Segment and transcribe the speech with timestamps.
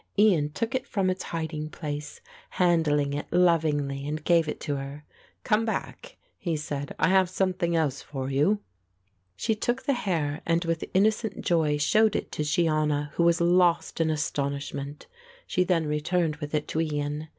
[0.17, 5.03] Ian took it from its hiding place, handling it lovingly and gave it her.
[5.43, 8.61] "Come back," he said, "I have something else for you."
[9.35, 14.01] She took the hair and with innocent joy showed it to Shiona, who was lost
[14.01, 15.05] in astonishment.
[15.45, 17.27] She then returned with it to Ian.